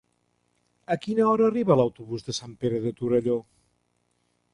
A 0.95 0.95
quina 1.03 1.27
hora 1.33 1.45
arriba 1.49 1.77
l'autobús 1.79 2.25
de 2.29 2.35
Sant 2.39 2.55
Pere 2.65 2.81
de 2.87 2.95
Torelló? 3.03 3.37